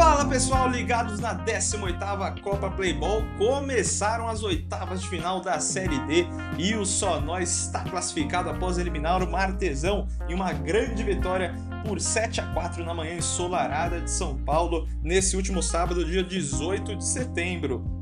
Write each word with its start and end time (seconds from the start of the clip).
Fala 0.00 0.24
pessoal, 0.24 0.66
ligados 0.66 1.20
na 1.20 1.34
18ª 1.34 2.40
Copa 2.40 2.70
Playball, 2.70 3.22
começaram 3.36 4.28
as 4.28 4.42
oitavas 4.42 5.02
de 5.02 5.08
final 5.10 5.42
da 5.42 5.60
Série 5.60 5.98
D 6.06 6.24
e 6.56 6.74
o 6.74 6.86
Só 6.86 7.20
Nós 7.20 7.66
está 7.66 7.84
classificado 7.84 8.48
após 8.48 8.78
eliminar 8.78 9.22
o 9.22 9.30
Martesão 9.30 10.08
em 10.26 10.32
uma 10.32 10.54
grande 10.54 11.04
vitória 11.04 11.54
por 11.86 12.00
7 12.00 12.40
a 12.40 12.46
4 12.46 12.82
na 12.82 12.94
manhã 12.94 13.16
ensolarada 13.16 14.00
de 14.00 14.10
São 14.10 14.38
Paulo 14.38 14.88
nesse 15.02 15.36
último 15.36 15.62
sábado, 15.62 16.02
dia 16.02 16.24
18 16.24 16.96
de 16.96 17.04
setembro. 17.04 17.99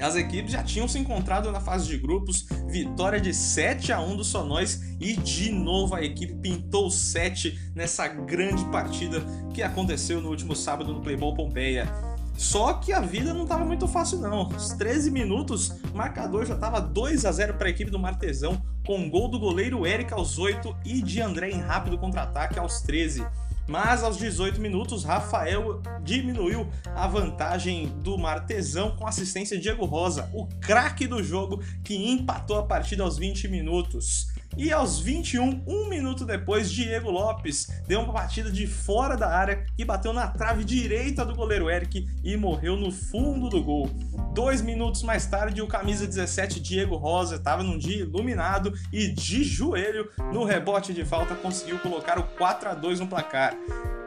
As 0.00 0.16
equipes 0.16 0.52
já 0.52 0.62
tinham 0.62 0.88
se 0.88 0.98
encontrado 0.98 1.50
na 1.52 1.60
fase 1.60 1.86
de 1.86 1.96
grupos, 1.96 2.46
vitória 2.68 3.20
de 3.20 3.32
7 3.32 3.92
a 3.92 4.00
1 4.00 4.16
do 4.16 4.24
Sonóis 4.24 4.80
e 5.00 5.14
de 5.14 5.52
novo 5.52 5.94
a 5.94 6.02
equipe 6.02 6.34
pintou 6.34 6.90
7 6.90 7.72
nessa 7.74 8.08
grande 8.08 8.64
partida 8.66 9.22
que 9.54 9.62
aconteceu 9.62 10.20
no 10.20 10.30
último 10.30 10.56
sábado 10.56 10.92
no 10.92 11.00
Playball 11.00 11.34
Pompeia. 11.34 11.88
Só 12.36 12.74
que 12.74 12.92
a 12.92 13.00
vida 13.00 13.32
não 13.34 13.42
estava 13.42 13.64
muito 13.64 13.86
fácil 13.86 14.18
não. 14.18 14.48
Os 14.48 14.70
13 14.70 15.10
minutos, 15.10 15.72
marcador 15.94 16.46
já 16.46 16.54
estava 16.54 16.80
2 16.80 17.24
a 17.24 17.32
0 17.32 17.54
para 17.54 17.68
a 17.68 17.70
equipe 17.70 17.90
do 17.90 17.98
Martesão, 17.98 18.60
com 18.84 19.08
gol 19.08 19.28
do 19.28 19.38
goleiro 19.38 19.86
Eric 19.86 20.12
aos 20.12 20.38
8 20.38 20.74
e 20.84 21.02
de 21.02 21.20
André 21.20 21.50
em 21.50 21.60
rápido 21.60 21.98
contra-ataque 21.98 22.58
aos 22.58 22.80
13 22.80 23.24
mas 23.66 24.02
aos 24.02 24.16
18 24.16 24.60
minutos 24.60 25.04
Rafael 25.04 25.80
diminuiu 26.02 26.68
a 26.94 27.06
vantagem 27.06 27.86
do 28.02 28.18
Martesão 28.18 28.96
com 28.96 29.06
assistência 29.06 29.56
de 29.56 29.62
Diego 29.62 29.84
Rosa, 29.84 30.30
o 30.32 30.46
craque 30.60 31.06
do 31.06 31.22
jogo 31.22 31.62
que 31.84 31.94
empatou 31.94 32.58
a 32.58 32.66
partida 32.66 33.02
aos 33.02 33.18
20 33.18 33.48
minutos. 33.48 34.32
E 34.56 34.70
aos 34.70 34.98
21, 34.98 35.62
um 35.66 35.88
minuto 35.88 36.26
depois, 36.26 36.70
Diego 36.70 37.10
Lopes 37.10 37.68
deu 37.86 38.00
uma 38.00 38.12
batida 38.12 38.50
de 38.50 38.66
fora 38.66 39.16
da 39.16 39.28
área 39.34 39.64
e 39.78 39.84
bateu 39.84 40.12
na 40.12 40.26
trave 40.26 40.62
direita 40.62 41.24
do 41.24 41.34
goleiro 41.34 41.70
Eric 41.70 42.06
e 42.22 42.36
morreu 42.36 42.76
no 42.76 42.92
fundo 42.92 43.48
do 43.48 43.62
gol. 43.62 43.90
Dois 44.32 44.62
minutos 44.62 45.02
mais 45.02 45.26
tarde, 45.26 45.60
o 45.60 45.66
camisa 45.66 46.06
17 46.06 46.58
Diego 46.58 46.96
Rosa 46.96 47.36
estava 47.36 47.62
num 47.62 47.76
dia 47.76 47.98
iluminado 47.98 48.72
e 48.90 49.08
de 49.08 49.44
joelho 49.44 50.08
no 50.32 50.42
rebote 50.44 50.94
de 50.94 51.04
falta 51.04 51.34
conseguiu 51.34 51.78
colocar 51.80 52.18
o 52.18 52.22
4 52.22 52.70
a 52.70 52.74
2 52.74 53.00
no 53.00 53.06
placar. 53.06 53.54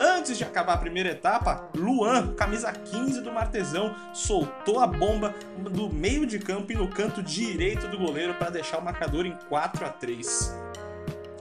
Antes 0.00 0.38
de 0.38 0.44
acabar 0.44 0.74
a 0.74 0.78
primeira 0.78 1.08
etapa, 1.08 1.68
Luan, 1.74 2.34
camisa 2.34 2.70
15 2.70 3.20
do 3.20 3.32
Martesão, 3.32 3.96
soltou 4.14 4.78
a 4.78 4.86
bomba 4.86 5.34
do 5.58 5.92
meio 5.92 6.24
de 6.24 6.38
campo 6.38 6.70
e 6.70 6.76
no 6.76 6.86
canto 6.86 7.20
direito 7.20 7.88
do 7.88 7.98
goleiro 7.98 8.34
para 8.34 8.50
deixar 8.50 8.78
o 8.78 8.84
marcador 8.84 9.26
em 9.26 9.36
4 9.48 9.84
a 9.84 9.88
3. 9.88 10.56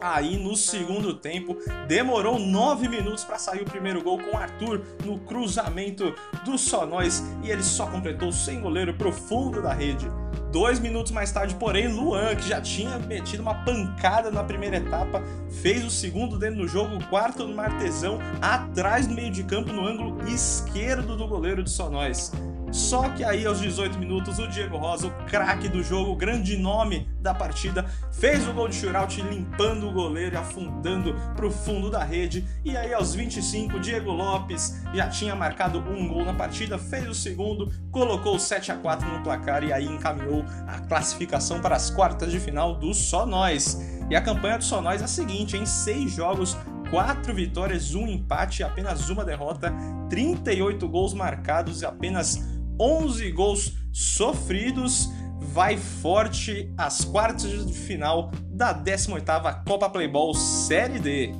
Aí 0.02 0.35
no 0.35 0.55
segundo 0.55 1.13
tempo, 1.13 1.55
demorou 1.88 2.39
9 2.39 2.88
minutos 2.88 3.23
para 3.23 3.38
sair 3.38 3.61
o 3.61 3.66
primeiro 3.66 4.02
gol 4.02 4.17
com 4.17 4.35
Arthur 4.35 4.81
no 5.05 5.19
cruzamento 5.19 6.16
do 6.44 6.57
Sonóis 6.57 7.23
e 7.44 7.52
ele 7.52 7.61
só 7.61 7.85
completou 7.85 8.31
sem 8.31 8.59
goleiro 8.59 8.95
profundo 8.95 9.61
da 9.61 9.72
rede. 9.72 10.09
Dois 10.52 10.79
minutos 10.79 11.11
mais 11.11 11.31
tarde, 11.31 11.53
porém, 11.53 11.88
Luan, 11.88 12.35
que 12.35 12.49
já 12.49 12.59
tinha 12.59 12.97
metido 12.97 13.41
uma 13.41 13.63
pancada 13.63 14.31
na 14.31 14.44
primeira 14.44 14.77
etapa, 14.77 15.23
fez 15.61 15.85
o 15.85 15.89
segundo 15.91 16.38
dentro 16.38 16.61
do 16.61 16.67
jogo, 16.67 16.97
quarto 17.07 17.47
no 17.47 17.55
Martesão, 17.55 18.17
atrás 18.41 19.05
do 19.05 19.13
meio 19.13 19.31
de 19.31 19.44
campo, 19.44 19.72
no 19.72 19.85
ângulo 19.85 20.27
esquerdo 20.27 21.16
do 21.16 21.27
goleiro 21.27 21.63
de 21.63 21.69
Sonóis. 21.69 22.31
Só 22.72 23.09
que 23.09 23.23
aí, 23.23 23.45
aos 23.45 23.59
18 23.59 24.00
minutos, 24.00 24.39
o 24.39 24.47
Diego 24.47 24.77
Rosa, 24.77 25.08
o 25.08 25.11
craque 25.25 25.67
do 25.67 25.83
jogo, 25.83 26.11
o 26.11 26.16
grande 26.16 26.55
nome 26.55 27.05
da 27.19 27.33
partida, 27.33 27.86
fez 28.11 28.47
o 28.47 28.53
gol 28.53 28.69
de 28.69 28.75
shootout, 28.75 29.22
limpando 29.22 29.89
o 29.89 29.91
goleiro 29.91 30.36
e 30.36 30.38
afundando 30.38 31.13
para 31.36 31.45
o 31.45 31.52
fundo 31.52 31.89
da 31.89 32.02
rede. 32.02 32.47
E 32.63 32.78
aí, 32.78 32.94
aos 32.94 33.13
25, 33.13 33.78
Diego 33.78 34.11
Lopes 34.11 34.81
já 34.94 35.09
tinha 35.09 35.36
marcado 35.36 35.80
um 35.80 36.08
gol 36.08 36.23
na 36.23 36.33
partida, 36.33 36.78
fez 36.78 37.09
o 37.09 37.13
segundo, 37.13 37.69
colocou 37.91 38.39
7 38.39 38.72
a 38.72 38.75
4 38.75 39.06
no 39.06 39.22
placar 39.22 39.66
e 39.66 39.74
aí 39.74 39.85
encaminhou 39.85 40.45
a 40.66 40.79
classificação 40.79 41.59
para 41.59 41.75
as 41.75 41.90
quartas 41.90 42.31
de 42.31 42.40
final 42.40 42.75
do 42.75 42.94
Só 42.94 43.25
Nós. 43.25 43.81
E 44.09 44.16
a 44.16 44.22
campanha 44.22 44.57
do 44.57 44.63
Só 44.63 44.81
Nós 44.81 45.01
é 45.01 45.06
a 45.06 45.09
seguinte: 45.09 45.57
em 45.57 45.66
seis 45.66 46.13
jogos, 46.13 46.57
quatro 46.90 47.34
vitórias, 47.34 47.95
um 47.95 48.07
empate, 48.07 48.63
apenas 48.63 49.09
uma 49.09 49.25
derrota, 49.25 49.74
38 50.09 50.88
gols 50.88 51.13
marcados 51.13 51.81
e 51.81 51.85
apenas 51.85 52.60
11 52.81 53.31
gols 53.31 53.74
sofridos, 53.94 55.08
vai 55.40 55.78
forte 55.78 56.74
às 56.75 57.06
quartas 57.06 57.68
de 57.68 57.74
final 57.74 58.31
da 58.50 58.74
18ª 58.74 59.64
Copa 59.68 59.88
Playball 59.88 60.34
Série 60.34 60.97
D. 60.97 61.31